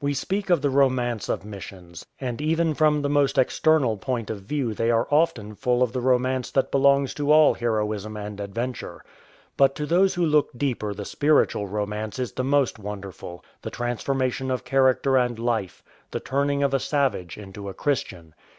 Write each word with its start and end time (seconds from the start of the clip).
We 0.00 0.14
speak 0.14 0.48
of 0.48 0.62
the 0.62 0.70
romance 0.70 1.28
of 1.28 1.44
missions; 1.44 2.06
and 2.18 2.40
even 2.40 2.72
from 2.72 3.02
239 3.02 3.44
A 3.46 3.50
SPIRITUAL 3.50 3.72
ROMANCE 3.76 4.00
the 4.00 4.00
most 4.00 4.00
external 4.00 4.14
point 4.14 4.30
of 4.30 4.48
view 4.48 4.72
they 4.72 4.90
are 4.90 5.06
often 5.10 5.54
full 5.54 5.82
of 5.82 5.92
the 5.92 6.00
romance 6.00 6.50
that 6.52 6.70
belongs 6.70 7.12
to 7.12 7.30
all 7.30 7.52
heroism 7.52 8.16
and 8.16 8.40
adventure. 8.40 9.04
But 9.58 9.74
to 9.74 9.84
those 9.84 10.14
who 10.14 10.24
look 10.24 10.48
deeper 10.56 10.94
the 10.94 11.04
spiritual 11.04 11.66
romance 11.68 12.18
is 12.18 12.32
the 12.32 12.42
most 12.42 12.78
wonderful— 12.78 13.44
the 13.60 13.68
transformation 13.68 14.50
of 14.50 14.64
character 14.64 15.18
and 15.18 15.38
life, 15.38 15.82
the 16.10 16.20
turning 16.20 16.62
of 16.62 16.72
a 16.72 16.80
savage 16.80 17.36
into 17.36 17.68
a 17.68 17.74
Christian. 17.74 18.34